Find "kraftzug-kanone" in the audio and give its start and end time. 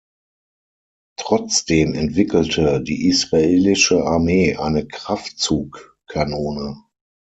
4.87-6.83